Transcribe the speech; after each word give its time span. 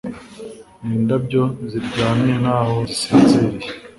Nindabyo 0.87 1.43
ziryamye 1.71 2.33
nkaho 2.41 2.77
zisinziriye 2.89 3.67